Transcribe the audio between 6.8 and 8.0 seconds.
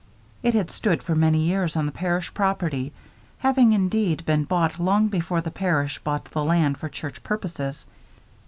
church purposes.